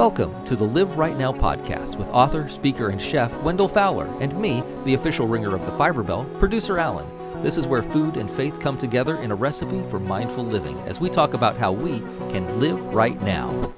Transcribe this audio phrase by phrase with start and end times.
[0.00, 4.34] Welcome to the Live Right Now podcast with author, speaker, and chef Wendell Fowler and
[4.40, 7.06] me, the official ringer of the Fiber Bell, producer Alan.
[7.42, 11.00] This is where food and faith come together in a recipe for mindful living as
[11.00, 11.98] we talk about how we
[12.30, 13.74] can live right now.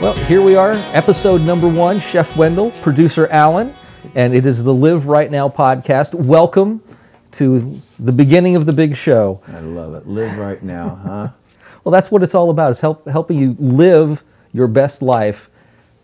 [0.00, 1.98] Well, here we are, episode number one.
[1.98, 3.74] Chef Wendell, producer Alan,
[4.14, 6.14] and it is the Live Right Now podcast.
[6.14, 6.80] Welcome
[7.32, 9.40] to the beginning of the big show.
[9.48, 10.06] I love it.
[10.06, 11.28] Live right now, huh?
[11.84, 12.70] Well, that's what it's all about.
[12.72, 14.22] It's help, helping you live
[14.52, 15.50] your best life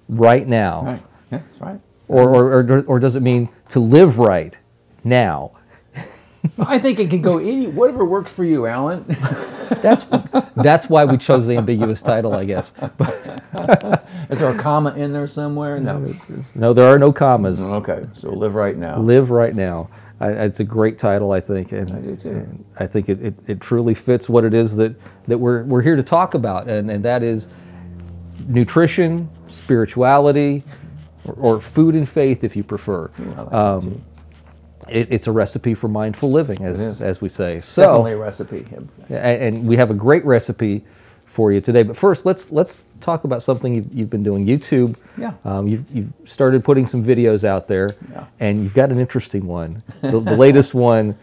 [0.09, 0.83] right now.
[0.83, 1.03] Right.
[1.31, 1.81] That's right.
[2.09, 4.57] Or, or, or, or does it mean to live right
[5.05, 5.53] now?
[6.59, 9.05] I think it can go any whatever works for you, Alan.
[9.83, 10.05] That's
[10.55, 12.73] that's why we chose the ambiguous title, I guess.
[14.31, 15.81] Is there a comma in there somewhere?
[15.81, 16.07] No.
[16.55, 17.65] No, there are no commas.
[17.65, 18.99] Okay, so live right now.
[19.01, 19.89] Live right now.
[20.21, 22.29] I, it's a great title, I think, and I do too.
[22.31, 24.95] and I think it, it, it truly fits what it is that,
[25.27, 27.47] that we're, we're here to talk about, and, and that is
[28.49, 30.63] nutrition, spirituality,
[31.25, 33.11] or, or food and faith, if you prefer.
[33.19, 34.03] Like Um.
[34.89, 37.61] It, it's a recipe for mindful living, as, as we say.
[37.61, 38.67] So, Definitely a recipe.
[39.11, 40.85] a- and we have a great recipe
[41.37, 41.83] for you today.
[41.83, 44.47] But first, let's let's talk about something you've, you've been doing.
[44.47, 44.97] YouTube.
[45.19, 45.35] Yeah.
[45.45, 48.25] Um, you've, you've started putting some videos out there, Yeah.
[48.41, 49.83] and you've got an interesting one.
[50.01, 51.15] The, the latest one,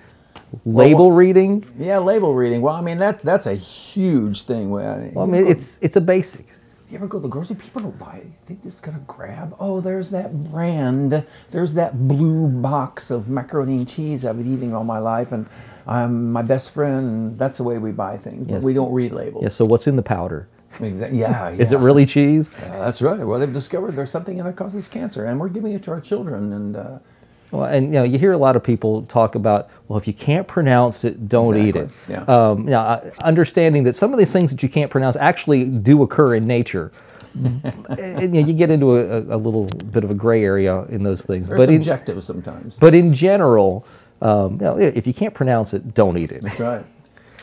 [0.65, 1.65] label reading.
[1.77, 2.61] Yeah, label reading.
[2.61, 4.69] Well, I mean that's that's a huge thing.
[4.69, 6.45] Well, Well, I mean, it's it's a basic.
[6.89, 7.55] You ever go to the grocery?
[7.55, 8.27] People don't buy it.
[8.45, 9.55] They just gotta grab.
[9.59, 11.25] Oh, there's that brand.
[11.49, 15.47] There's that blue box of macaroni and cheese I've been eating all my life, and
[15.87, 17.05] I'm my best friend.
[17.07, 18.45] And that's the way we buy things.
[18.47, 18.63] But Yes.
[18.63, 19.43] we don't read labels.
[19.43, 19.49] Yeah.
[19.49, 20.47] So what's in the powder?
[20.79, 21.19] Exactly.
[21.19, 22.49] Yeah, Is it really cheese?
[22.59, 23.19] Yeah, that's right.
[23.19, 25.91] Well, they've discovered there's something in it that causes cancer, and we're giving it to
[25.91, 26.51] our children.
[26.51, 26.97] And uh,
[27.51, 30.13] Well, and you know, you hear a lot of people talk about, well, if you
[30.13, 31.91] can't pronounce it, don't eat it.
[32.07, 32.23] Exactly, yeah.
[32.49, 35.65] Um, you know, uh, understanding that some of these things that you can't pronounce actually
[35.65, 36.91] do occur in nature.
[37.43, 41.03] and, you, know, you get into a, a little bit of a gray area in
[41.03, 41.47] those things.
[41.47, 42.75] they're But in, subjective sometimes.
[42.75, 43.85] but in general,
[44.23, 46.41] um, you know, if you can't pronounce it, don't eat it.
[46.41, 46.85] That's right.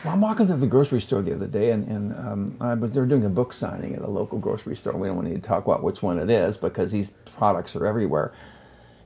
[0.03, 2.91] Well, I'm walking through the grocery store the other day, and, and um, I, but
[2.93, 4.93] they're doing a book signing at a local grocery store.
[4.93, 8.33] We don't need to talk about which one it is because these products are everywhere.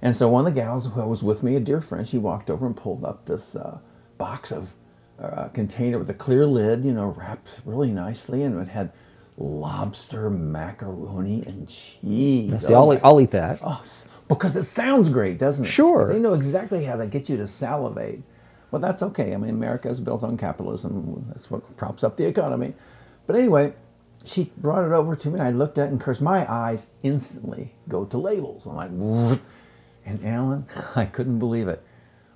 [0.01, 2.49] And so one of the gals who was with me, a dear friend, she walked
[2.49, 3.79] over and pulled up this uh,
[4.17, 4.73] box of
[5.19, 8.91] uh, container with a clear lid, you know, wrapped really nicely, and it had
[9.37, 12.65] lobster, macaroni, and cheese.
[12.67, 13.59] See, Oh I'll, eat- I'll eat that.
[13.61, 13.81] Oh,
[14.27, 15.69] because it sounds great, doesn't it?
[15.69, 16.11] Sure.
[16.11, 18.21] They know exactly how to get you to salivate.
[18.71, 19.33] Well, that's okay.
[19.33, 21.25] I mean, America is built on capitalism.
[21.29, 22.73] That's what props up the economy.
[23.27, 23.73] But anyway,
[24.25, 25.39] she brought it over to me.
[25.39, 28.65] I looked at it, and of course, my eyes instantly go to labels.
[28.65, 29.39] I'm like,
[30.05, 30.65] and Alan,
[30.95, 31.81] I couldn't believe it.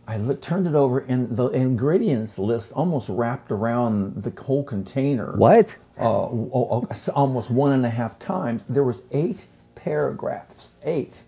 [0.07, 5.33] I looked, turned it over, and the ingredients list almost wrapped around the whole container
[5.37, 5.77] What?
[5.99, 8.63] uh, oh, oh, almost one and a half times.
[8.63, 9.45] There was eight
[9.75, 11.23] paragraphs, eight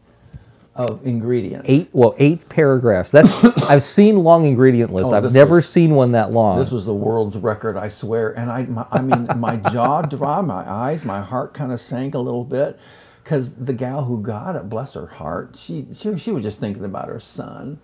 [0.75, 1.65] of ingredients.
[1.67, 1.89] Eight?
[1.91, 3.11] Well, eight paragraphs.
[3.11, 5.11] That's I've seen long ingredient lists.
[5.11, 6.57] Oh, I've never was- seen one that long.
[6.59, 8.31] This was the world's record, I swear.
[8.31, 12.15] And I, my, I mean, my jaw dropped, my eyes, my heart kind of sank
[12.15, 12.79] a little bit,
[13.23, 16.85] because the gal who got it, bless her heart, she, she she was just thinking
[16.85, 17.79] about her son,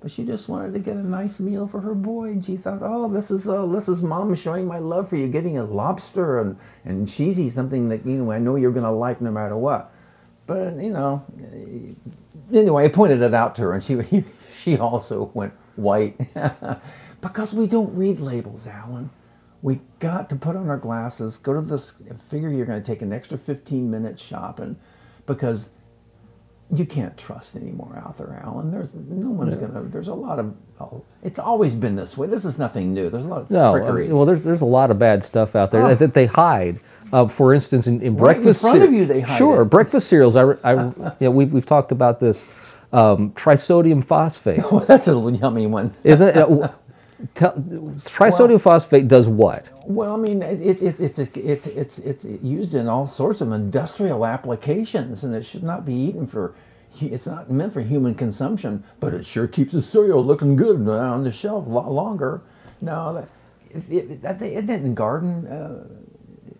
[0.00, 2.80] but she just wanted to get a nice meal for her boy, and she thought,
[2.82, 6.40] oh, this is uh, this is mom showing my love for you, getting a lobster
[6.40, 9.92] and and cheesy, something that you know I know you're gonna like no matter what.
[10.46, 11.24] But you know,
[12.52, 16.18] anyway, I pointed it out to her, and she she also went white
[17.20, 19.10] because we don't read labels, Alan.
[19.62, 21.92] We got to put on our glasses, go to this.
[22.30, 24.76] Figure you're going to take an extra 15 minutes shopping,
[25.26, 25.70] because
[26.74, 28.70] you can't trust anymore out there, Alan.
[28.70, 29.82] There's no one's gonna.
[29.82, 30.54] There's a lot of.
[30.80, 32.26] Oh, it's always been this way.
[32.26, 33.10] This is nothing new.
[33.10, 34.06] There's a lot of No, I trickery.
[34.08, 35.88] mean, well, there's there's a lot of bad stuff out there Oh.
[35.88, 36.80] that, that they hide.
[37.12, 39.66] Uh, for instance, in, in Right in breakfast, front of you they hide sure it.
[39.66, 40.34] breakfast cereals.
[40.34, 42.48] I, I you know, we we've talked about this
[42.90, 45.92] um, trisodium phosphate, well, that's a yummy one.
[46.04, 46.70] isn't it?
[47.34, 49.70] Tell, trisodium phosphate does what?
[49.86, 53.52] Well, I mean, it, it, it's, it's, it's, it's, it's used in all sorts of
[53.52, 56.54] industrial applications, and it should not be eaten for.
[57.00, 61.22] It's not meant for human consumption, but it sure keeps the cereal looking good on
[61.22, 62.42] the shelf a lot longer.
[62.80, 63.28] No, that,
[63.90, 65.46] it, that isn't it in garden?
[65.46, 65.84] Uh,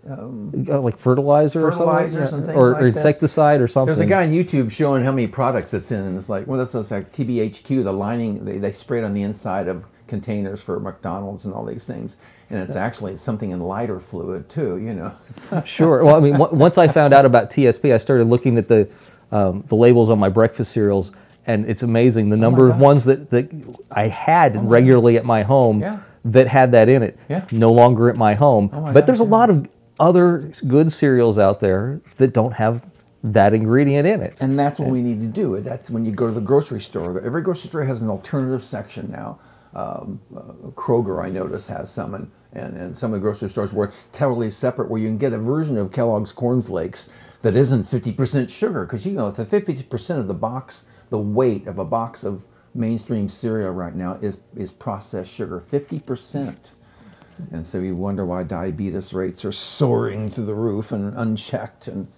[0.09, 3.95] Uh, like fertilizer or Fertilizers something, and things or, like or insecticide or something.
[3.95, 6.59] There's a guy on YouTube showing how many products it's in, and it's like, well,
[6.59, 9.87] this is like TBHQ, the lining they, they spray it on the inside of
[10.17, 12.17] containers for McDonald's and all these things,
[12.51, 14.77] and it's actually something in lighter fluid too.
[14.77, 15.13] You know,
[15.65, 16.05] Sure.
[16.05, 18.89] Well, I mean, on- once I found out about TSP, I started looking at the
[19.33, 21.13] um, the labels on my breakfast cereals,
[21.47, 23.47] and it's amazing the number of ones that, that
[23.91, 26.01] I had regularly at my home Yeah.
[26.27, 27.19] that had that in it.
[27.31, 27.47] Yeah.
[27.51, 28.69] No longer at my home.
[28.71, 29.67] my but there's a lot of
[29.99, 32.85] other good cereals out there that don't have
[33.25, 34.37] that ingredient in it.
[34.41, 35.59] And that's what we need to do.
[35.61, 37.21] That's when you go to the grocery store.
[37.23, 39.39] Every grocery store has an alternative section now.
[39.75, 43.73] Um, uh, Kroger, I notice, has some, and, and, and some of the grocery stores
[43.73, 47.09] where it's totally separate, where you can get a version of Kellogg's Corn Flakes
[47.41, 48.85] that isn't 50% sugar.
[48.85, 53.29] Because you know, the 50% of the box, the weight of a box of mainstream
[53.29, 56.73] cereal right now is, is processed sugar, 50%.
[57.51, 61.89] And so you wonder why diabetes rates are soaring through the roof and unchecked.
[61.89, 62.09] And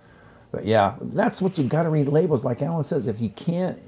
[0.50, 2.44] but yeah, that's what you got to read labels.
[2.44, 3.80] Like Alan says, if you can't,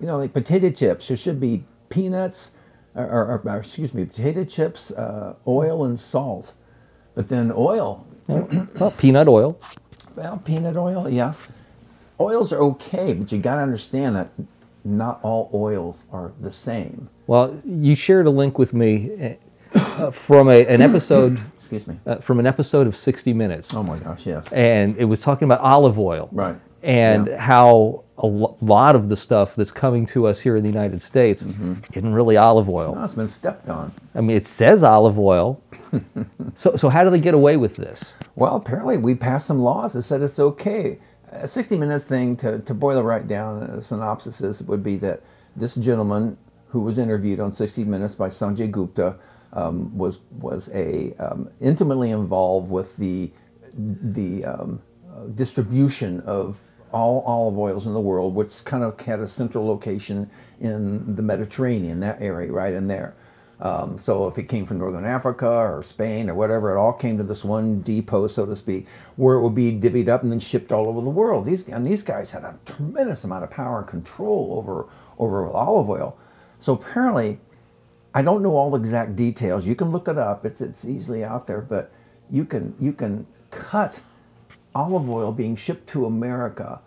[0.00, 2.52] you know, like potato chips, there should be peanuts,
[2.96, 6.54] or, or, or excuse me, potato chips, uh, oil and salt.
[7.14, 9.58] But then oil, Well, peanut oil.
[10.16, 11.34] well, peanut oil, yeah.
[12.20, 14.30] Oils are okay, but you got to understand that
[14.84, 17.08] not all oils are the same.
[17.26, 19.36] Well, you shared a link with me
[19.74, 21.98] uh, from a, an episode Excuse me.
[22.06, 23.74] uh, from an episode of 60 Minutes.
[23.74, 24.50] Oh my gosh, yes.
[24.52, 26.28] and it was talking about olive oil.
[26.32, 26.56] Right.
[26.82, 27.40] And Yeah.
[27.40, 31.46] how a lot of the stuff that's coming to us here in the United States
[31.46, 31.74] Mm-hmm.
[31.92, 32.94] isn't really olive oil.
[32.94, 33.92] No, it's been stepped on.
[34.14, 35.60] I mean, it says olive oil.
[36.54, 38.16] so, so how do they get away with this?
[38.34, 40.98] Well, apparently we passed some laws that said it's okay.
[41.32, 44.96] A 60 minutes thing, to, to boil it right down, a synopsis is, would be
[44.98, 45.20] that
[45.54, 46.38] this gentleman
[46.68, 49.16] who was interviewed on 60 Minutes by Sanjay Gupta
[49.52, 53.30] um, was, was a, um, intimately involved with the,
[53.74, 54.82] the um,
[55.14, 56.60] uh, distribution of
[56.96, 61.22] all olive oils in the world, which kind of had a central location in the
[61.22, 63.14] Mediterranean, that area right in there.
[63.60, 67.16] Um, so if it came from Northern Africa or Spain or whatever, it all came
[67.18, 70.40] to this one depot, so to speak, where it would be divvied up and then
[70.40, 71.44] shipped all over the world.
[71.44, 74.88] These and these guys had a tremendous amount of power and control over
[75.18, 76.18] over olive oil.
[76.58, 77.38] So apparently,
[78.14, 79.66] I don't know all the exact details.
[79.66, 81.62] You can look it up; it's it's easily out there.
[81.62, 81.90] But
[82.30, 84.00] you can you can cut
[84.74, 86.80] olive oil being shipped to America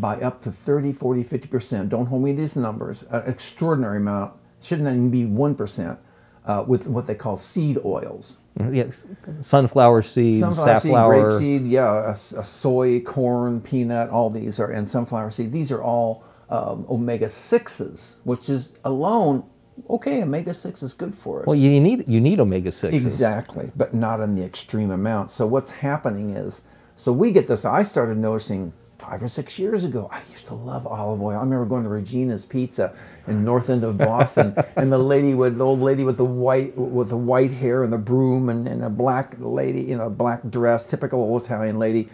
[0.00, 1.88] by up to 30, 40, 50%.
[1.88, 3.04] Don't hold me to these numbers.
[3.10, 4.34] An extraordinary amount.
[4.60, 5.98] Shouldn't even be 1%
[6.46, 8.38] uh, with what they call seed oils.
[8.72, 9.06] Yes,
[9.40, 11.30] sunflower seeds, Sunflower seed, safflower.
[11.30, 12.10] grapeseed, yeah, a,
[12.40, 15.52] a soy, corn, peanut, all these are, and sunflower seed.
[15.52, 19.44] These are all um, omega 6s, which is alone,
[19.88, 21.46] okay, omega 6 is good for us.
[21.46, 23.04] Well, you need you need omega sixes.
[23.04, 25.30] Exactly, but not in the extreme amount.
[25.30, 26.62] So what's happening is,
[26.96, 27.64] so we get this.
[27.64, 30.08] I started noticing five or six years ago.
[30.12, 31.36] I used to love olive oil.
[31.36, 32.94] I remember going to Regina's Pizza
[33.26, 36.76] in North End of Boston, and the lady with the old lady with the white
[36.76, 40.40] with the white hair and the broom and, and a black lady in a black
[40.50, 42.08] dress, typical old Italian lady.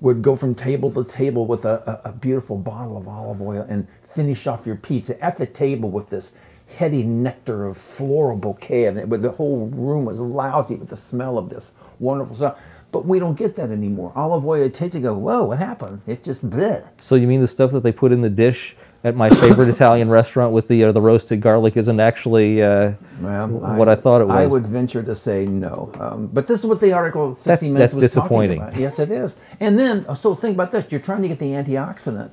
[0.00, 3.64] Would go from table to table with a, a, a beautiful bottle of olive oil
[3.66, 6.32] and finish off your pizza at the table with this
[6.66, 10.96] heady nectar of floral bouquet of it, but the whole room was lousy with the
[10.96, 12.60] smell of this wonderful stuff.
[12.92, 14.12] But we don't get that anymore.
[14.14, 16.00] Olive oil, it tastes, you go, whoa, what happened?
[16.06, 16.88] It's just bleh.
[16.98, 20.08] So you mean the stuff that they put in the dish at my favorite Italian
[20.08, 24.28] restaurant with the uh, the roasted garlic isn't actually uh, Well, what I, thought it
[24.28, 24.36] was?
[24.36, 25.90] I would venture to say no.
[26.00, 28.58] Um, but this is what the article 60 That's- Minutes that's was disappointing.
[28.60, 28.80] talking about.
[28.80, 29.36] Yes, it is.
[29.60, 30.90] And then, so think about this.
[30.90, 32.32] You're trying to get the antioxidant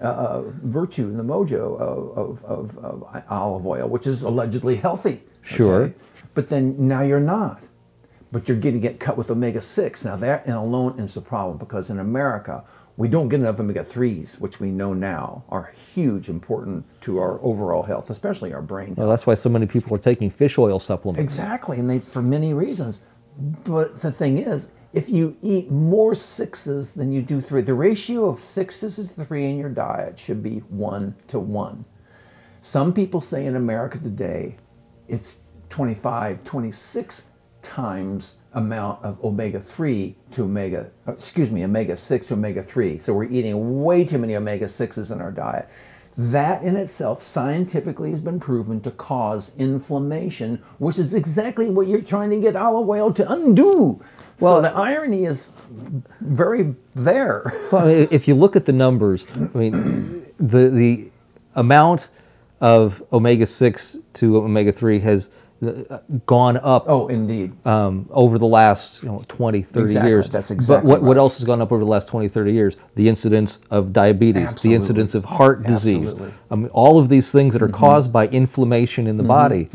[0.00, 4.76] uh, uh, virtue and the mojo of, of, of, of olive oil, which is allegedly
[4.76, 5.22] healthy.
[5.42, 5.92] Sure.
[6.34, 7.62] But then now you're not.
[8.34, 10.04] But you're getting it cut with omega 6.
[10.04, 12.64] Now, that in alone is a problem because in America,
[12.96, 17.40] we don't get enough omega 3s, which we know now are huge, important to our
[17.44, 18.96] overall health, especially our brain.
[18.96, 21.22] Well, that's why so many people are taking fish oil supplements.
[21.22, 23.02] Exactly, and they for many reasons.
[23.64, 28.28] But the thing is, if you eat more sixes than you do three, the ratio
[28.28, 31.84] of sixes to three in your diet should be one to one.
[32.62, 34.56] Some people say in America today
[35.06, 35.38] it's
[35.68, 37.26] 25, 26
[37.64, 42.98] times amount of omega 3 to omega, excuse me, omega 6 to omega 3.
[42.98, 45.68] So we're eating way too many omega 6s in our diet.
[46.16, 52.00] That in itself scientifically has been proven to cause inflammation, which is exactly what you're
[52.02, 54.00] trying to get olive oil to undo.
[54.40, 55.48] Well- so the irony is
[56.20, 57.52] very there.
[57.72, 61.10] Well, if you look at the numbers, I mean, the the
[61.56, 62.08] amount
[62.60, 65.30] of omega six to omega three has
[66.26, 67.52] gone up Oh, indeed.
[67.66, 70.10] um, over the last you know, 20, 30 Exactly.
[70.10, 70.28] years.
[70.28, 71.20] That's But exactly what, what right.
[71.20, 72.76] else has gone up over the last 20, 30 years?
[72.96, 74.68] The incidence of diabetes, Absolutely.
[74.68, 76.14] the incidence of heart disease.
[76.14, 76.62] Mm-hmm.
[76.62, 79.68] Mean, all of these things that are caused by inflammation in the body.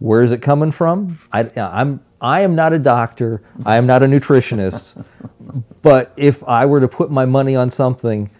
[0.00, 1.18] Where is it coming from?
[1.32, 3.42] I, I'm, I am not a doctor.
[3.66, 5.04] I am not a nutritionist.
[5.82, 8.30] but if I were to put my money on something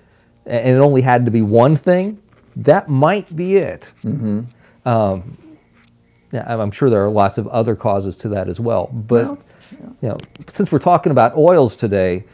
[0.47, 2.21] and it only had to be one thing,
[2.57, 3.93] that might be it.
[4.05, 4.43] Mm-hmm.
[4.89, 5.37] Um,
[6.33, 8.91] I'm- I'm sure there are lots of other causes to that as well.
[8.93, 9.39] But Well,
[10.03, 10.19] you know,
[10.49, 12.25] since we're talking about oils today,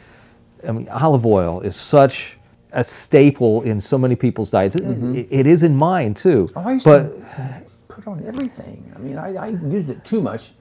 [0.67, 2.37] I mean, olive oil is such
[2.71, 4.75] a staple in so many people's diets.
[4.75, 5.15] It- mm-hmm.
[5.15, 6.47] It, it is in mine too.
[6.55, 8.91] Oh, I used but to put on everything.
[8.95, 10.51] I mean, I, I used it too much.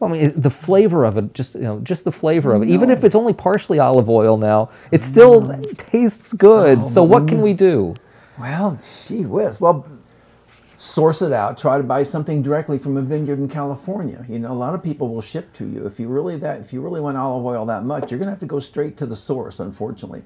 [0.00, 2.68] Well, I mean, the flavor of it, just you know, just the flavor of it.
[2.70, 5.76] Even if it's only partially olive oil now, it still mm.
[5.76, 6.86] tastes good.
[6.86, 7.58] so what can we mm.
[7.58, 7.94] do?
[8.38, 9.60] Well, gee whiz.
[9.60, 9.84] Well,
[10.78, 11.58] source it out.
[11.58, 14.24] Try to buy something directly from a vineyard in California.
[14.28, 15.84] You know, a lot of people will ship to you.
[15.84, 18.38] If you really that, if you really want olive oil that much, you're gonna have
[18.40, 19.58] to go straight to the source.
[19.58, 20.22] Unfortunately,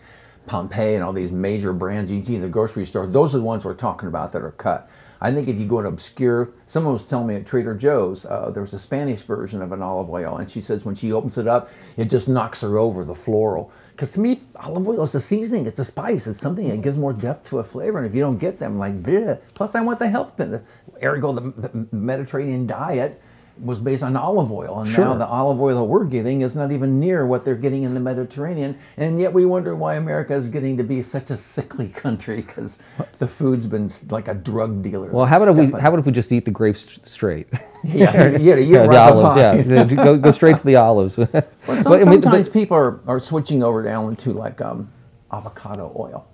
[0.47, 3.45] Pompeii and all these major brands you see in the grocery store, those are the
[3.45, 4.91] ones we're talking about that are cut.
[5.23, 8.51] I think if you go to obscure, someone was telling me at Trader Joe's, uh,
[8.51, 11.39] there was a Spanish version of an olive oil, and she says when she opens
[11.39, 13.73] it up, it just knocks her over the floral.
[13.93, 16.97] Because to me, olive oil is a seasoning, it's a spice, it's something that gives
[16.99, 17.99] more depth to a flavor.
[17.99, 19.39] And if you don't get them, like, bleh.
[19.55, 20.67] plus I want the health benefit.
[21.03, 23.21] Ergo, the, the Mediterranean diet
[23.63, 26.73] was based on olive oil, and now the olive oil that we're getting is not
[26.73, 28.77] even near what they're getting in the Mediterranean.
[28.97, 32.81] And yet we wonder why America is getting to be such a sickly country because
[33.19, 35.11] the food's been like a drug dealer.
[35.11, 37.47] Well, how about if we how about if we just eat the grapes straight?
[37.85, 39.37] yeah, yeah, yeah, Yeah, the olives.
[39.37, 41.17] Yeah, go, go straight to the olives.
[41.17, 41.33] But
[41.67, 44.91] some- But, mean, but- sometimes people are, are switching over down to like um,
[45.31, 46.27] avocado oil.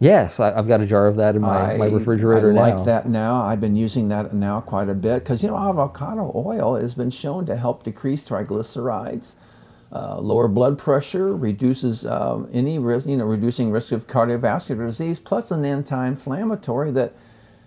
[0.00, 2.62] Yes, I, I've got a jar of that in my, my refrigerator I now.
[2.62, 3.42] I like that now.
[3.42, 7.10] I've been using that now quite a bit because you know avocado oil has been
[7.10, 9.34] shown to help decrease triglycerides,
[9.92, 15.18] uh, lower blood pressure, reduces um, any risk, you know, reducing risk of cardiovascular disease,
[15.18, 17.12] plus an anti-inflammatory that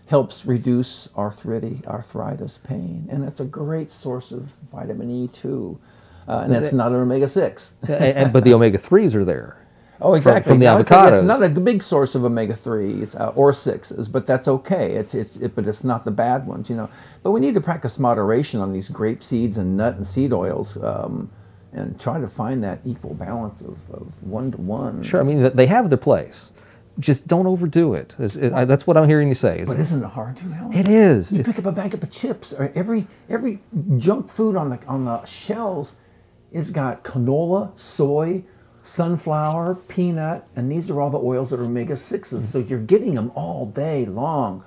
[0.07, 5.79] helps reduce arthritic arthritis pain, and it's a great source of vitamin E too.
[6.27, 7.73] Uh, and it's not an omega six.
[7.87, 9.57] and, and- but the omega threes are there.
[10.03, 10.51] Oh, exactly.
[10.51, 11.17] from the it's avocados.
[11.19, 14.91] It's not a big source of omega threes uh, or sixes, but that's okay.
[14.93, 16.89] It's it's it, but it's not the bad ones, you know.
[17.23, 20.77] But we need to practice moderation on these grape seeds and nut and seed oils,
[20.83, 21.31] um,
[21.71, 25.01] and try to find that equal balance of, of one to one.
[25.03, 26.51] Sure, I mean they have their place.
[26.99, 28.15] Just don't overdo it.
[28.19, 29.53] It- I- that's what I'm hearing you say.
[29.61, 30.69] It's- But isn't it hard to?
[30.71, 31.31] It is.
[31.31, 33.59] You It's, pick up a bag of chips, or every every
[33.97, 35.95] junk food on the on the shelves,
[36.51, 38.43] it's got canola, soy,
[38.83, 42.43] sunflower, peanut, and these are all the oils that are omega sixes.
[42.43, 42.51] Mm-hmm.
[42.51, 44.63] So you're getting them all day long.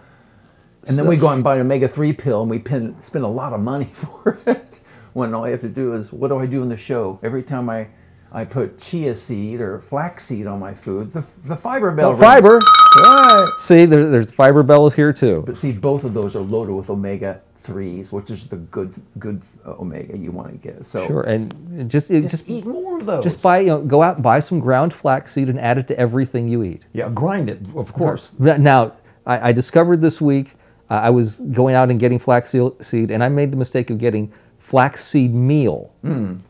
[0.88, 3.24] And then we go out and buy an omega three pill, and we pin, spend
[3.24, 4.80] a lot of money for it.
[5.12, 7.18] When all you have to do is, what do I do in the show?
[7.22, 7.88] Every time I
[8.32, 12.10] I put chia seed or flax seed on my food, the the fiber bell.
[12.10, 12.20] Rings.
[12.20, 12.58] fiber.
[12.98, 13.46] Right.
[13.58, 15.42] See, there, there's fiber bells here too.
[15.46, 19.42] But see, both of those are loaded with omega threes, which is the good good
[19.66, 20.84] omega you want to get.
[20.84, 23.22] So Sure, and just just, just eat more of those.
[23.24, 25.98] just buy you know go out and buy some ground flaxseed and add it to
[25.98, 26.86] everything you eat.
[26.92, 28.28] yeah, grind it, of course.
[28.38, 28.92] Now,
[29.24, 30.54] I, I discovered this week
[30.90, 33.98] uh, I was going out and getting flaxseed, seed, and I made the mistake of
[33.98, 35.92] getting flaxseed meal.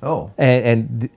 [0.03, 1.11] Oh, And, and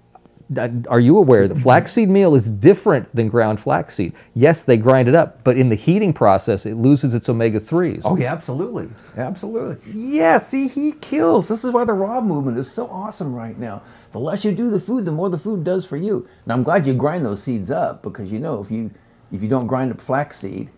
[0.89, 2.13] are you aware that flaxseed mm-hmm.
[2.13, 4.13] meal is different than ground flaxseed?
[4.33, 8.03] Yes, they grind it up, but in the heating process, it loses its omega threes.
[8.05, 9.77] oh yeah, absolutely, absolutely.
[9.93, 11.47] Yeah, see, he kills.
[11.47, 13.83] This is why the raw movement is so awesome right now.
[14.11, 16.27] The less you do the food, the more the food does for you.
[16.47, 18.89] Now, I'm glad you grind those seeds up because you know if you
[19.31, 20.71] if you don't grind up flaxseed,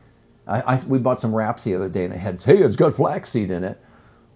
[0.48, 2.94] I, I we bought some wraps the other day and it had hey, it's got
[2.94, 3.80] flaxseed in it.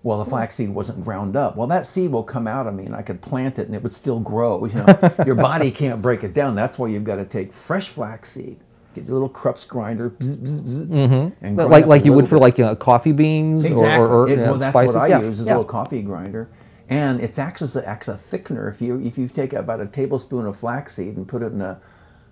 [0.06, 1.56] Well, the flaxseed wasn't ground up.
[1.58, 3.82] Well, that seed will come out of me, and I could plant it, and it
[3.82, 4.64] would still grow.
[4.64, 6.54] You know, your body can't break it down.
[6.54, 8.60] That's why you've got to take fresh flaxseed,
[8.94, 12.26] get your little Krups grinder, bzz, bzz, bzz, and But grind like like you would
[12.26, 14.06] little for like you know, coffee beans or- Exactly.
[14.06, 14.96] or, or, It- you know, that's spices.
[14.96, 15.22] what I yeah.
[15.22, 15.54] use is yeah.
[15.54, 16.50] a little coffee grinder,
[16.88, 18.70] and it's actually acts as a thickener.
[18.70, 21.82] If you if you take about a tablespoon of flaxseed and put it in a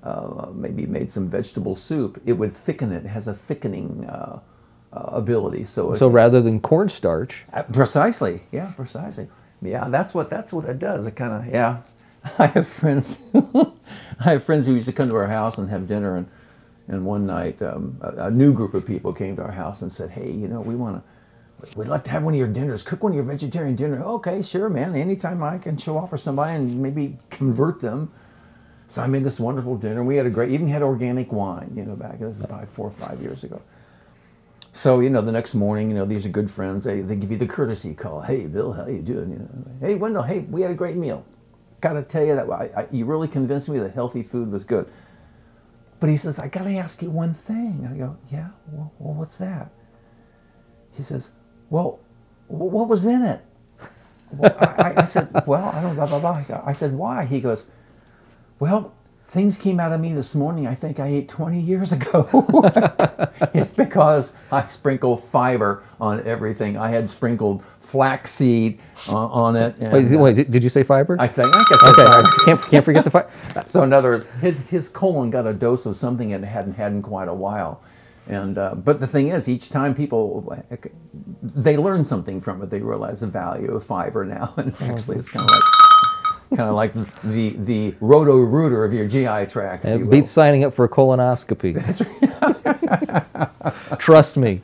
[0.04, 3.06] uh, maybe made some vegetable soup, it would thicken it.
[3.06, 4.40] It has a thickening uh, uh,
[4.96, 5.66] ability.
[5.66, 9.28] So, it- So rather than cornstarch, uh, precisely, yeah, precisely.
[9.62, 11.08] Yeah, that's what that's what it does.
[11.08, 11.80] It kind of yeah.
[12.40, 13.20] I have friends.
[13.34, 16.28] I have friends who used to come to our house and have dinner, and
[16.88, 19.92] and one night um, a, a new group of people came to our house and
[19.92, 21.04] said, "Hey, you know, we want to."
[21.78, 22.84] We'd love to have one of your dinners.
[22.84, 24.04] Cook one of your vegetarian dinner.
[24.04, 24.96] Okay, sure, man.
[24.96, 28.12] Anytime I can show off for somebody and maybe convert them.
[28.88, 30.04] So I made this wonderful dinner.
[30.04, 31.72] We had a great, even had organic wine.
[31.76, 33.62] You know, back this is probably four or five years ago.
[34.74, 36.86] So you know, the next morning, you know, these are good friends.
[36.86, 38.22] They, they give you the courtesy call.
[38.22, 39.32] Hey, Bill, how you doing?
[39.32, 39.50] You know,
[39.82, 41.26] hey, Wendell, hey, we had a great meal.
[41.82, 44.66] Got to tell you that I, I, you really convinced me that healthy food was
[44.66, 44.92] good.
[46.00, 47.90] But he says, I got to ask you one thing.
[47.92, 48.50] I go, yeah.
[48.72, 49.72] Well, well, what's that?
[50.94, 51.32] He says,
[51.70, 52.00] well,
[52.48, 53.42] what was in it?
[54.32, 56.64] Well, I, I- I said, well, I don't blah blah blah.
[56.66, 57.26] I said, why?
[57.26, 57.68] He goes,
[58.60, 58.94] well,
[59.34, 62.30] things came out of me this morning I think I ate 20 years ago.
[63.56, 66.78] it's because I sprinkle fiber on everything.
[66.78, 69.76] I had sprinkled flaxseed uh, on it.
[69.80, 71.18] And, Wait, uh, wait, did, did you say fiber?
[71.20, 72.28] I think I guess I okay, fiber.
[72.46, 73.30] can't can't forget the fiber.
[73.66, 76.92] So in other words, his, his colon got a dose of something it hadn't had
[76.92, 77.82] in quite a while.
[78.28, 80.56] And uh, but the thing is, each time people
[81.42, 84.54] they learn something from it, they realize the value of fiber now.
[84.58, 85.64] And actually, it's kind of like
[86.56, 86.94] kind of like
[87.24, 89.86] the the roto rooter of your GI tract.
[89.86, 91.74] It beats signing up for a colonoscopy.
[94.00, 94.62] Trust me.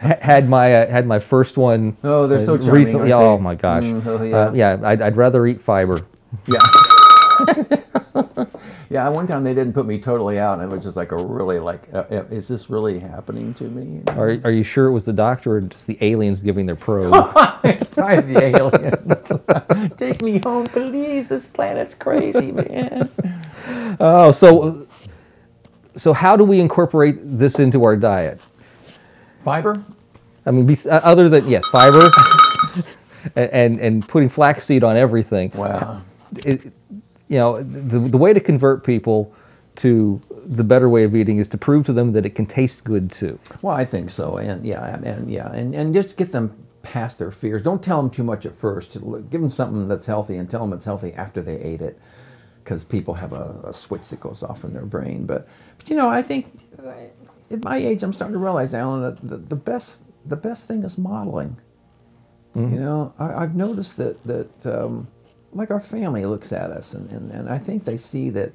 [0.00, 1.96] Ha- Had my uh, had my first one.
[2.02, 3.12] Oh, they're so uh, charming, recently.
[3.12, 3.84] Oh my gosh.
[3.84, 6.00] Mm, oh, Uh, yeah, I'd, I'd rather eat fiber.
[6.46, 6.58] Yeah.
[8.90, 11.16] Yeah, one time they didn't put me totally out, and it was just like a
[11.16, 14.02] really like, uh, uh, is this really happening to me?
[14.08, 17.14] Are, are you sure it was the doctor or just the aliens giving their probe?
[17.64, 19.96] it's probably the aliens.
[19.96, 21.28] Take me home, please.
[21.28, 23.08] This planet's crazy, man.
[24.00, 24.88] oh, so
[25.96, 28.40] so how do we incorporate this into our diet?
[29.38, 29.84] Fiber?
[30.46, 32.06] I mean, uh, other than yes, fiber,
[33.36, 35.52] and, and and putting flaxseed on everything.
[35.54, 36.02] Wow.
[36.38, 36.72] it,
[37.30, 39.32] you know, the, the way to convert people
[39.76, 42.82] to the better way of eating is to prove to them that it can taste
[42.82, 43.38] good too.
[43.62, 46.50] Well, I think so, and yeah, and yeah, and, and just get them
[46.82, 47.62] past their fears.
[47.62, 48.94] Don't tell them too much at first.
[49.30, 51.98] Give them something that's healthy, and tell them it's healthy after they ate it,
[52.64, 55.24] because people have a, a switch that goes off in their brain.
[55.24, 55.46] But,
[55.78, 56.46] but you know, I think
[56.84, 56.92] uh,
[57.52, 60.82] at my age, I'm starting to realize, Alan, that the, the best the best thing
[60.82, 61.56] is modeling.
[62.56, 65.06] You know, I, I've noticed that that um,
[65.52, 68.52] like our family looks at us, and, and, and I think they see that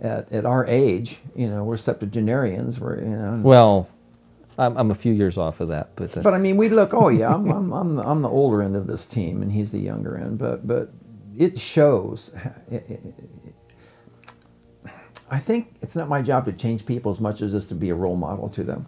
[0.00, 2.80] at, at our age, you know, we're septuagenarians.
[2.80, 3.88] We're you know, Well,
[4.58, 6.94] I'm, I'm a few years off of that, but, uh, but I mean, we look.
[6.94, 9.72] Oh yeah, I'm I'm I'm the, I'm the older end of this team, and he's
[9.72, 10.38] the younger end.
[10.38, 10.92] But but
[11.36, 12.30] it shows.
[12.70, 13.14] It, it,
[15.32, 17.90] I think it's not my job to change people as much as just to be
[17.90, 18.86] a role model to them,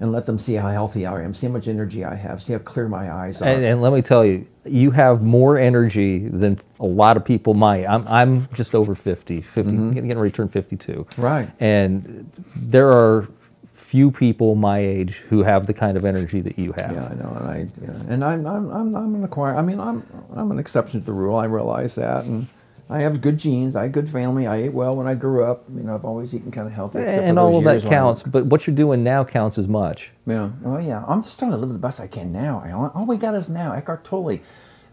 [0.00, 2.54] and let them see how healthy I am, see how much energy I have, see
[2.54, 3.44] how clear my eyes are.
[3.48, 7.54] and, and let me tell you, you have more energy than a lot of people
[7.54, 7.86] might.
[7.86, 9.88] I'm, I'm just over 50, 50 mm-hmm.
[9.90, 11.06] getting getting ready to turn 52.
[11.18, 11.50] Right.
[11.60, 13.28] And there are
[13.74, 16.92] few people my age who have the kind of energy that you have.
[16.92, 18.12] Yeah, I know, and I yeah.
[18.12, 19.56] and I'm I'm I'm, I'm an acquired.
[19.56, 21.36] I mean, I'm I'm an exception to the rule.
[21.36, 22.46] I realize that, and
[22.90, 23.76] I have good genes.
[23.76, 24.48] I had good family.
[24.48, 25.64] I ate well when I grew up.
[25.72, 26.98] You know, I've always eaten kind of healthy.
[26.98, 29.58] except and all of that years when I counts, but what you're doing now counts
[29.58, 30.10] as much.
[30.26, 30.50] Yeah.
[30.64, 31.04] Oh yeah.
[31.06, 32.64] I'm just trying to live the best I can now.
[32.66, 32.90] Alan.
[32.92, 33.72] All we got is now.
[33.72, 34.40] Eckhart Tolle.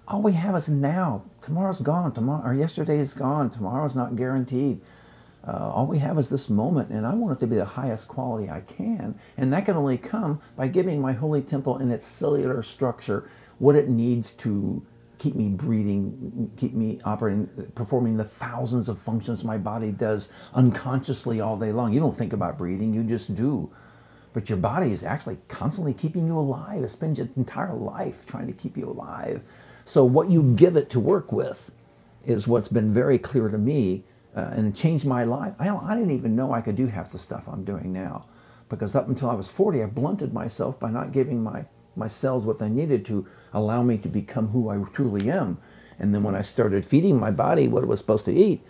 [0.07, 1.23] All we have is now.
[1.41, 2.13] Tomorrow's gone.
[2.13, 3.49] Tomorrow or yesterday is gone.
[3.49, 4.79] Tomorrow's not guaranteed.
[5.45, 8.10] Uh, all we have is this moment, and I want it to be the highest
[8.10, 9.17] quality I can.
[9.38, 13.75] And that can only come by giving my holy temple in its cellular structure what
[13.75, 14.86] it needs to
[15.17, 21.41] keep me breathing, keep me operating, performing the thousands of functions my body does unconsciously
[21.41, 21.93] all day long.
[21.93, 23.71] You don't think about breathing, you just do.
[24.34, 26.84] But your body is actually constantly keeping you alive.
[26.84, 29.41] It spends its entire life trying to keep you alive.
[29.86, 31.71] So, what you give it to work with
[32.23, 34.03] is what's been very clear to me
[34.36, 35.53] uh, and changed my life.
[35.60, 38.25] I, I didn't even know I could do half the stuff I'm doing now
[38.69, 41.65] because up until I was 40, I blunted myself by not giving my,
[41.97, 45.57] my cells what they needed to allow me to become who I truly am.
[45.99, 48.62] And then when I started feeding my body what it was supposed to eat,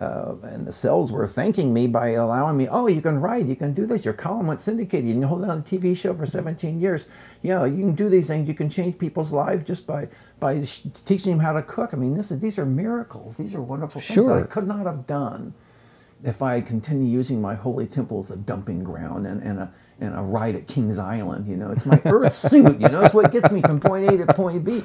[0.00, 3.54] uh, and the cells were thanking me by allowing me, oh, you can write, you
[3.54, 6.24] can do this, your column went syndicated, you can hold down a TV show for
[6.24, 7.04] 17 years.
[7.42, 10.86] Yeah, you can do these things, you can change people's lives just by, by sh-
[11.04, 11.90] teaching them how to cook.
[11.92, 14.86] I mean, this is, these are miracles, these are wonderful things that I could not
[14.86, 15.52] have done
[16.24, 20.14] if I continue using my holy temple as a dumping ground and, and a and
[20.18, 23.30] a ride at Kings Island, you know, it's my earth suit, you know, it's what
[23.32, 24.82] gets me from point A to point B.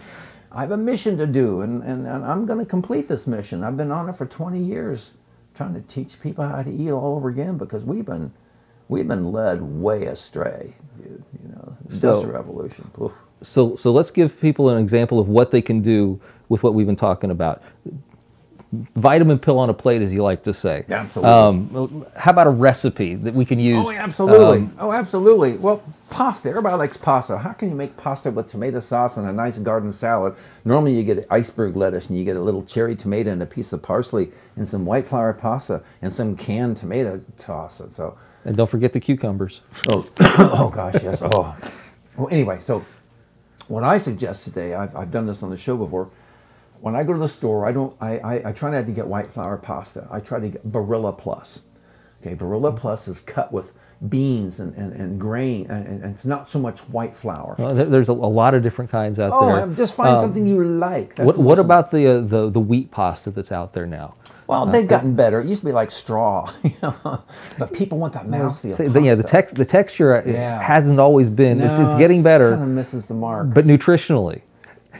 [0.52, 3.64] I have a mission to do, and, and, and I'm going to complete this mission.
[3.64, 5.12] I've been on it for 20 years,
[5.56, 8.32] trying to teach people how to eat all over again because we've been
[8.88, 11.24] we've been led way astray, dude.
[11.44, 12.90] You know, So- revolution.
[13.02, 13.12] Oof.
[13.42, 16.88] So, so let's give people an example of what they can do with what we've
[16.88, 17.62] been talking about.
[18.96, 20.86] Vitamin pill on a plate, as you like to say.
[20.90, 21.32] Absolutely.
[21.32, 23.86] Um, how about a recipe that we can use?
[23.88, 24.60] Oh, absolutely.
[24.60, 25.54] Um, oh, absolutely.
[25.58, 26.50] Well, pasta.
[26.50, 27.38] Everybody likes pasta.
[27.38, 30.36] How can you make pasta with tomato sauce and a nice garden salad?
[30.64, 33.74] Normally, you get iceberg lettuce and you get a little cherry tomato and a piece
[33.74, 37.82] of parsley and some white flour pasta and some canned tomato sauce.
[37.92, 39.62] So, and don't forget the cucumbers.
[39.90, 41.22] oh, oh gosh, yes.
[41.24, 41.58] Oh.
[42.18, 42.86] Well, anyway, so
[43.68, 46.10] what I suggest today, I've, I've done this on the show before.
[46.86, 47.98] When I go to the store, I don't.
[48.00, 50.08] I, I, I try not to get white flour pasta.
[50.12, 51.64] I try to get Barilla Plus.
[52.22, 53.74] Okay, Barilla Plus is cut with
[54.08, 57.56] beans and, and, and grain, and, and it's not so much white flour.
[57.58, 59.62] Well, there- there's a, a lot of different kinds out oh, there.
[59.62, 61.16] um, just find something you like.
[61.16, 61.66] That's What, what awesome.
[61.66, 64.14] about the, uh, the the wheat pasta that's out there now?
[64.46, 65.42] Well, they've gotten better.
[65.42, 67.24] It used to be like straw, you know,
[67.58, 68.76] but people want that mouthfeel.
[68.76, 69.38] So, the- yeah, the pasta.
[69.38, 70.62] text, the texture uh, Yeah.
[70.62, 71.60] hasn't always been.
[71.60, 73.56] it's it's getting better, Kind of misses the mark.
[73.56, 74.42] but nutritionally.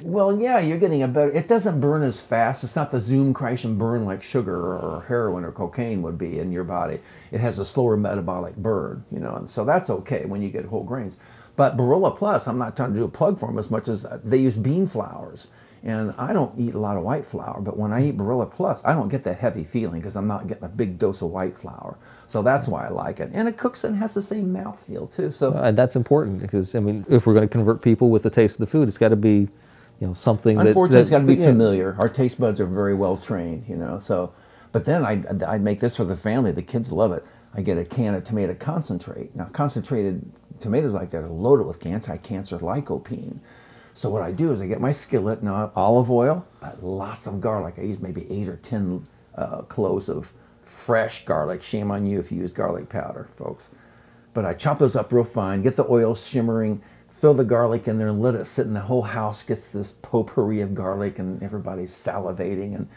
[0.04, 1.32] Well, yeah, you're getting a better.
[1.32, 2.64] It doesn't burn as fast.
[2.64, 6.40] It's not the zoom crash and burn like sugar or heroin or cocaine would be
[6.40, 7.00] in your body.
[7.32, 10.66] It has a slower metabolic burn, you know, and so that's okay when you get
[10.66, 11.18] whole grains.
[11.56, 14.06] But Barilla Plus, I'm not trying to do a plug for them as much as
[14.06, 15.48] uh, they use bean flours.
[15.84, 18.84] And I don't eat a lot of white flour, but when I eat Barilla Plus,
[18.86, 21.56] I don't get that heavy feeling because I'm not getting a big dose of white
[21.56, 21.98] flour.
[22.28, 23.30] So that's why I like it.
[23.34, 25.32] And it cooks and has the same mouthfeel too.
[25.32, 28.32] So And that's important because I mean, if we're going to convert people with the
[28.32, 29.48] taste of the food, it's got to be,
[30.00, 30.68] you know, something that.
[30.68, 31.96] Unfortunately, it's that- got to be familiar.
[32.00, 34.00] Our taste buds are very well trained, you know.
[34.00, 34.34] So,
[34.72, 36.52] but then I I make this for the family.
[36.52, 37.26] The kids love it.
[37.54, 39.36] I get a can of tomato concentrate.
[39.36, 40.30] Now, concentrated
[40.60, 43.40] tomatoes like that are loaded with anti-cancer lycopene.
[43.94, 47.40] So what I do is I get my skillet, now olive oil, but lots of
[47.40, 47.76] garlic.
[47.78, 51.64] I use maybe eight or ten uh, cloves of fresh garlic.
[51.64, 53.70] Shame on you if you use garlic powder, folks.
[54.34, 56.82] But I chop those up real fine, get the oil shimmering,
[57.16, 59.94] throw the garlic in there and let it sit, and the whole house gets this
[60.02, 62.76] potpourri of garlic, and everybody's salivating.
[62.76, 62.90] And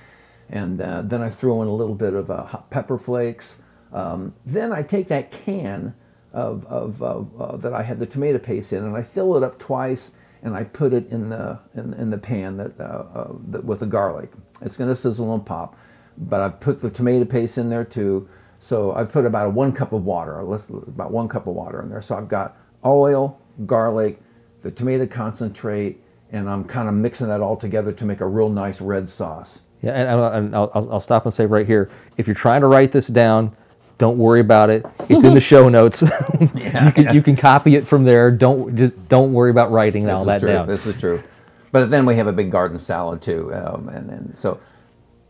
[0.50, 3.62] and uh, then I throw in a little bit of uh, hot pepper flakes.
[3.92, 5.94] Um, then I take that can
[6.32, 9.42] of, of, of uh, that I had the tomato paste in, and I fill it
[9.42, 10.10] up twice,
[10.42, 12.82] and I put it in the in, in the pan that, uh,
[13.14, 14.32] uh, that with the garlic.
[14.62, 15.76] It's going to sizzle and pop,
[16.16, 18.28] but I've put the tomato paste in there too.
[18.58, 21.88] So I've put about a one cup of water, about one cup of water in
[21.88, 22.02] there.
[22.02, 24.20] So I've got oil, garlic,
[24.62, 28.48] the tomato concentrate, and I'm kind of mixing that all together to make a real
[28.48, 29.62] nice red sauce.
[29.82, 32.90] Yeah, and, I'll, I'll I'll stop and say right here, if you're trying to write
[32.90, 33.56] this down,
[33.96, 34.84] don't worry about it.
[35.08, 36.02] It's in the show notes.
[36.40, 38.30] you can you can copy it from there.
[38.30, 40.52] Don't just don't worry about writing all this that is true.
[40.52, 40.66] down.
[40.66, 41.22] This is true.
[41.70, 44.58] But then we have a big garden salad too, um, and, and so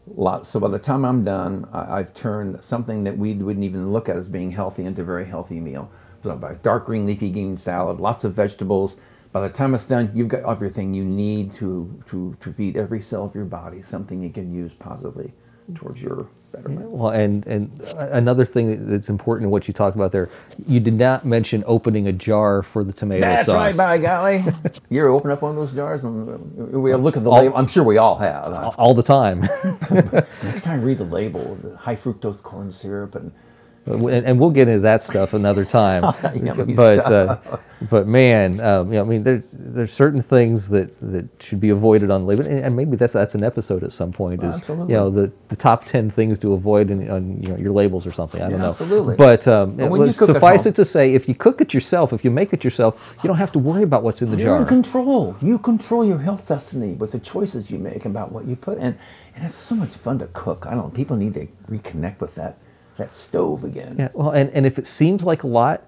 [0.07, 0.47] lot.
[0.47, 4.09] So by the time I'm done, I, I've turned something that we wouldn't even look
[4.09, 5.91] at as being healthy into a very healthy meal.
[6.23, 8.97] So dark green leafy green salad, lots of vegetables.
[9.33, 13.01] By the time it's done, you've got everything you need to to to feed every
[13.01, 15.33] cell of your body something you can use positively
[15.75, 16.91] towards your betterment.
[16.91, 20.31] Well, and and another thing that's important in what you talked about there,
[20.67, 23.55] you did not mention opening a jar for the tomato That's sauce.
[23.55, 24.45] right, by golly.
[24.89, 26.29] you ever open up one of those jars and
[26.75, 27.57] uh, we look at the All- label?
[27.57, 28.75] I'm sure we all have.
[28.79, 29.41] all the time.
[30.43, 33.31] Next time, read the label: the high fructose corn syrup and
[33.93, 36.03] and, and we'll get into that stuff another time.
[36.77, 37.39] But uh,
[37.91, 41.71] but man, um, you know, I mean, there's there's certain things that, that should be
[41.71, 44.43] avoided on label, and, and maybe that's that's an episode at some point.
[44.43, 44.93] Is Absolutely.
[44.95, 48.07] you know the, the top ten things to avoid in, on you know, your labels
[48.07, 48.41] or something.
[48.43, 48.71] I don't Yeah, know.
[48.71, 49.17] absolutely.
[49.17, 51.61] But um, But when you let's cook at suffice it to say, if you cook
[51.61, 54.31] it yourself, if you make it yourself, you don't have to worry about what's in
[54.31, 54.47] the jar.
[54.47, 55.37] You're in control.
[55.41, 58.99] You control your health destiny with the choices you make about what you put in,
[59.35, 60.67] and it's so much fun to cook.
[60.67, 60.93] I don't.
[60.95, 62.59] People need to reconnect with that
[62.99, 63.97] that stove again.
[63.99, 65.83] Yeah, well, and, and if it seems like a lot,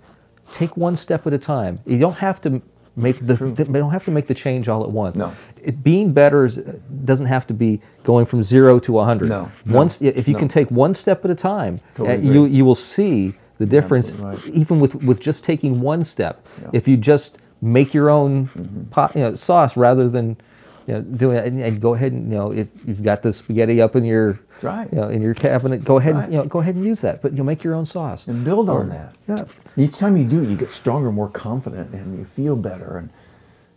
[0.53, 1.81] take one step at a time.
[1.87, 2.63] You don't have to
[2.97, 5.17] make the you don't have to make the change all at once.
[5.17, 5.33] No.
[5.63, 6.57] It, being better is,
[7.05, 9.29] doesn't have to be going from zero to hundred.
[9.29, 10.41] No, no, Once if you no.
[10.41, 14.15] can take one step at a time, Totally uh, you you will see the difference
[14.17, 14.47] right.
[14.49, 16.47] even with with just taking one step.
[16.47, 16.65] Yeah.
[16.65, 16.77] Mm-hmm.
[16.77, 20.39] If you just make your own pot, you know, sauce rather than
[20.87, 23.33] you know, doing it, and, and go ahead and you know if you've got the
[23.33, 24.89] spaghetti up in your That's right.
[24.93, 26.25] you know, in your cabinet, go ahead Right.
[26.25, 27.23] and you know go ahead and use that.
[27.23, 28.27] But you'll make your own sauce.
[28.29, 29.15] And build on that.
[29.29, 29.45] Yeah.
[29.77, 32.99] Each time you do, you get stronger, more confident, and you feel better.
[32.99, 33.11] And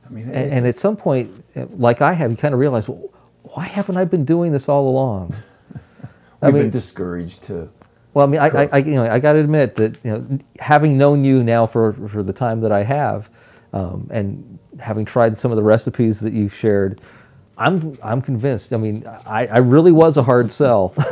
[0.06, 1.32] I mean, And, and at some point,
[1.80, 3.10] like I have, you kind of realize, well,
[3.44, 5.36] why haven't I been doing this all along?
[6.42, 7.70] I we've mean, been discouraged to.
[8.14, 10.40] well, I mean, I, I, I, you know, I got to admit that you know,
[10.60, 13.30] having known you now for for the time that I have,
[13.72, 17.00] um, and having tried some of the recipes that you've shared,
[17.58, 18.74] I'm I'm convinced.
[18.74, 20.94] I mean, I, I really was a hard sell.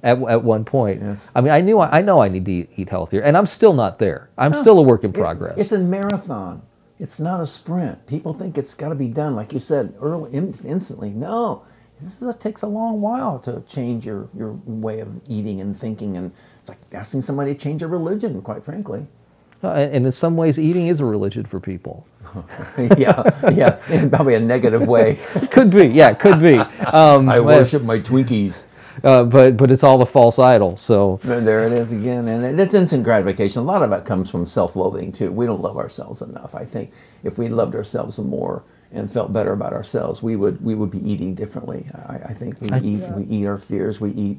[0.00, 1.28] At, at one point, Yes.
[1.34, 3.46] I mean, I knew I, I know I need to eat, eat healthier, and I'm
[3.46, 4.30] still not there.
[4.38, 5.58] I'm still a work in It- progress.
[5.58, 6.62] it's a marathon.
[7.00, 8.06] It's not a sprint.
[8.06, 11.10] People think it's got to be done, like you said, early, in, instantly.
[11.10, 11.64] No,
[12.00, 15.76] this is, it takes a long while to change your, your way of eating and
[15.76, 16.16] thinking.
[16.16, 19.04] And it's like asking somebody to change a religion, quite frankly.
[19.62, 22.06] Uh, and in some ways, eating is a religion for people.
[22.98, 25.18] yeah, yeah, in probably a negative way.
[25.50, 26.58] Could be, yeah, could be.
[26.58, 28.64] Um, I worship my Twinkies.
[29.02, 30.76] uh, but but it's all the false idol.
[30.76, 33.60] So There it is again, and it's instant gratification.
[33.62, 35.32] A lot of it comes from self-loathing too.
[35.32, 36.54] We don't love ourselves enough.
[36.54, 36.92] I think
[37.24, 41.00] if we loved ourselves more and felt better about ourselves, we would we would be
[41.10, 41.86] eating differently.
[41.94, 44.00] I, I think we eat we eat our fears.
[44.00, 44.38] We eat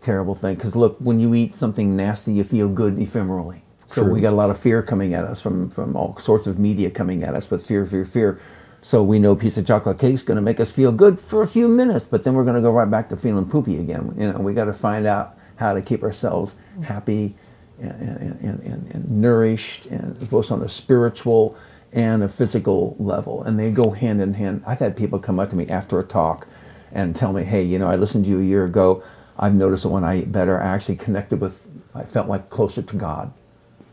[0.00, 0.58] terrible things.
[0.58, 3.62] Because look, when you eat something nasty, you feel good ephemerally.
[3.90, 4.12] So True.
[4.12, 6.90] we got a lot of fear coming at us from from all sorts of media
[6.90, 8.40] coming at us with fear, fear, fear.
[8.82, 11.18] So we know a piece of chocolate cake is going to make us feel good
[11.18, 13.80] for a few minutes, but then we're going to go right back to feeling poopy
[13.80, 14.14] again.
[14.16, 17.34] You know, we got to find out how to keep ourselves happy
[17.80, 21.56] and, and, and, and nourished, and both on a spiritual
[21.92, 24.62] and a physical level, and they go hand in hand.
[24.66, 26.46] I've had people come up to me after a talk
[26.92, 29.02] and tell me, "Hey, you know, I listened to you a year ago.
[29.36, 31.66] I've noticed that when I eat better, I actually connected with.
[31.92, 33.32] I felt like closer to God."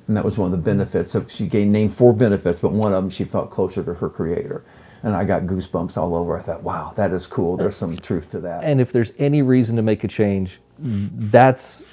[0.08, 2.94] And that was one of the benefits of, she gave named four benefits, but one
[2.94, 4.64] of them she felt closer to her creator.
[5.04, 6.38] And I got goosebumps all over.
[6.38, 7.58] I thought, wow, that is cool.
[7.58, 8.64] There's some truth to that.
[8.64, 11.84] And if there's any reason to make a change, that's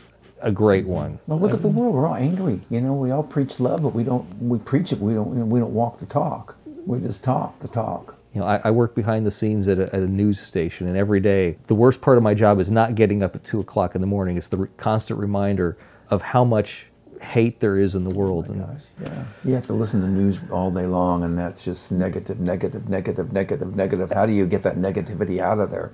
[0.41, 1.19] a great one.
[1.27, 1.95] Well, look at the world.
[1.95, 2.61] We're all angry.
[2.71, 4.27] You know, we all preach love, but we don't.
[4.41, 5.01] We preach it.
[5.01, 5.33] We don't.
[5.35, 6.57] You know, we don't walk the talk.
[6.87, 8.17] We just talk the talk.
[8.35, 10.97] You know, I, I work behind the scenes at a, at a news station, and
[10.97, 13.95] every day, the worst part of my job is not getting up at two o'clock
[13.95, 14.37] in the morning.
[14.37, 15.77] It's the re- constant reminder
[16.11, 16.87] of how much
[17.25, 18.49] hate there is in the oh world.
[18.49, 19.25] And Gosh, yeah.
[19.45, 23.33] You have to listen to news all day long, and that's just negative, negative, negative,
[23.33, 24.11] negative, negative.
[24.13, 25.93] How do you get that negativity out of there?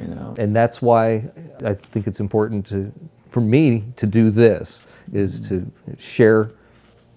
[0.00, 0.34] You know.
[0.38, 1.30] and that's why
[1.62, 2.90] I think it's important to,
[3.28, 6.50] for me to do this, is to share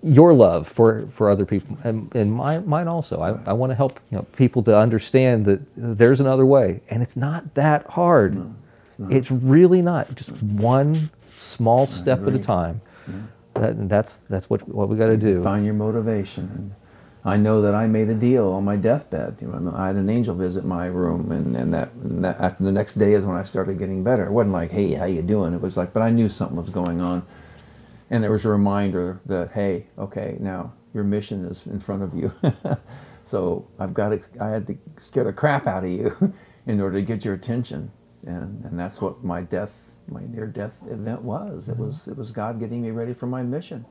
[0.05, 3.21] your love for, for other people and, and mine, mine also.
[3.21, 7.01] I, I want to help you know, people to understand that there's another way, and
[7.01, 8.53] it's not that hard.
[9.09, 10.13] it's, really not.
[10.15, 12.41] Just one small step at a agree.
[13.05, 13.29] Time.
[13.55, 15.41] That, that's that's what what we got to do.
[15.41, 16.51] Find your motivation.
[16.55, 16.75] And
[17.25, 19.37] I know that I made a deal on my deathbed.
[19.41, 22.63] You know, I had an angel visit my room, and, and, that, and that after
[22.63, 24.25] the next day is when I started getting better.
[24.25, 26.69] It wasn't like, "Hey, how you doing?" It was like, but I knew something was
[26.69, 27.25] going on,
[28.11, 32.13] and there was a reminder that, "Hey, okay, now your mission is in front of
[32.13, 32.31] you."
[33.23, 36.33] so I've got to, I had to scare the crap out of you
[36.67, 37.91] in order to get your attention,
[38.27, 41.69] and and that's what my death, my near death event was.
[41.69, 43.85] It was it was God getting me ready for my mission.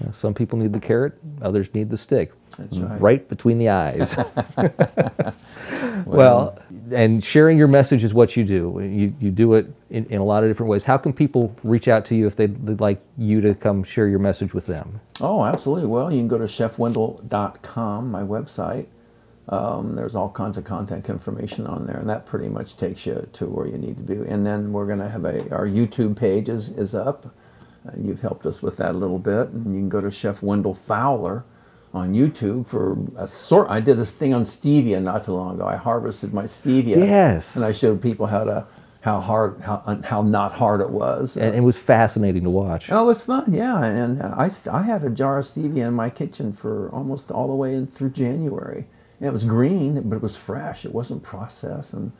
[0.00, 2.32] Know, some people need the carrot, others need the stick.
[2.56, 3.00] That's right.
[3.00, 4.16] Right between the eyes.
[6.06, 6.58] well,
[6.92, 8.78] and sharing your message is what you do.
[8.80, 10.84] You, you do it in, in a lot of different ways.
[10.84, 14.08] How can people reach out to you if they'd, they'd like you to come share
[14.08, 15.00] your message with them?
[15.20, 15.86] Oh, absolutely.
[15.86, 18.86] Well, you can go to chefwendell.com, my website.
[19.50, 23.28] Um, there's all kinds of contact information on there, and that pretty much takes you
[23.32, 24.14] to where you need to be.
[24.14, 27.34] And then we're going to have a our YouTube page is, is up.
[27.86, 30.40] Uh, you've helped us with that a little bit, and you can go to Chef
[30.42, 31.44] Wendell Fowler
[31.92, 33.68] on YouTube for a sort.
[33.68, 35.66] I did this thing on stevia not too long ago.
[35.66, 37.56] I harvested my stevia, Yes.
[37.56, 38.66] and I showed people how to
[39.00, 41.36] how hard how how not hard it was.
[41.36, 42.92] And it was fascinating to watch.
[42.92, 43.82] Oh, it was fun, yeah.
[43.84, 47.48] And uh, I, I had a jar of stevia in my kitchen for almost all
[47.48, 48.84] the way in through January.
[49.20, 50.84] It was green, but it was fresh.
[50.84, 51.92] It wasn't processed.
[51.92, 52.12] And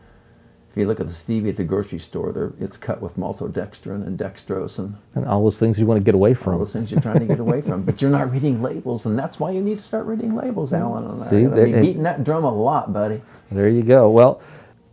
[0.70, 4.06] if you look at the stevia at the grocery store, there it's cut with maltodextrin
[4.06, 6.52] and dextrose and And all those things you want to get away from.
[6.54, 7.82] all those things you're trying to get away from.
[7.82, 10.82] But you're not reading labels, and that's why you need to start reading labels, mm-hmm.
[10.82, 11.04] Alan.
[11.06, 13.22] And See, I, I've there- been and- beating that drum a lot, buddy.
[13.50, 14.10] There you go.
[14.10, 14.40] Well,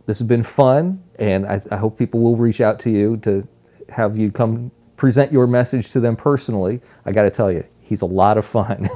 [0.06, 3.46] this has been fun, and I, I hope people will reach out to you to
[3.90, 6.80] have you come present your message to them personally.
[7.06, 8.86] I got to tell you, he's a lot of fun.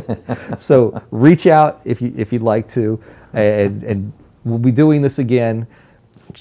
[0.58, 3.00] so reach out if you if you'd like to,
[3.32, 4.12] and and
[4.44, 5.66] we'll be doing this again.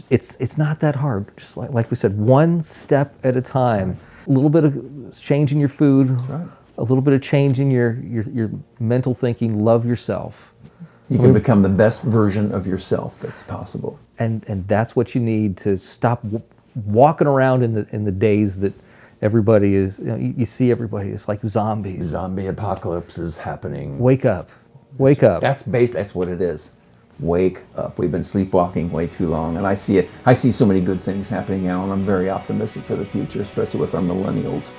[0.09, 1.25] It's it's not that hard.
[1.37, 3.97] Just like like we said, one step at a time.
[4.27, 4.73] A little bit of
[5.21, 6.09] change in your food.
[6.29, 6.47] right.
[6.79, 9.63] A little bit of change in your, your, your mental thinking.
[9.65, 10.53] Love yourself.
[11.09, 13.99] You can become the best version of yourself that's possible.
[14.19, 16.43] and and that's what you need to stop w-
[16.85, 18.73] walking around in the in the days that
[19.21, 23.99] everybody is you, know, you, you see everybody it's like zombies Zombie apocalypse is happening.
[23.99, 24.49] wake up
[24.97, 25.91] wake up That's base.
[25.91, 26.71] That's what it is.
[27.19, 27.97] Wake up.
[27.97, 30.07] We've been sleepwalking way too long, and I see it.
[30.25, 33.41] I see so many good things happening now, and I'm very optimistic for the future,
[33.41, 34.71] especially with our millennials.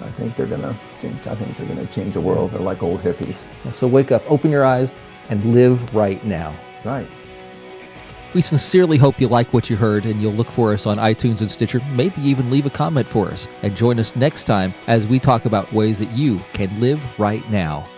[0.00, 1.26] I think they're gonna change.
[1.26, 2.52] I think they're gonna change the world.
[2.52, 3.44] They're like old hippies.
[3.72, 4.92] so wake up open your eyes
[5.30, 7.08] and live right now Right.
[8.34, 11.40] We sincerely hope you like what you heard and you'll look for us on iTunes
[11.40, 13.46] and Stitcher, maybe even leave a comment for us.
[13.62, 17.48] And join us next time as we talk about ways that you can live right
[17.48, 17.88] now.